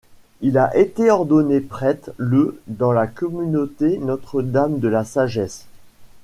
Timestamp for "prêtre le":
1.59-2.59